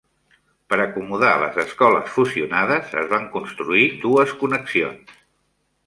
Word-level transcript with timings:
Per 0.71 0.79
acomodar 0.85 1.33
les 1.43 1.59
escoles 1.65 2.09
fusionades 2.15 2.99
es 3.05 3.13
van 3.15 3.31
construir 3.39 3.87
dues 4.07 4.37
connexions. 4.45 5.19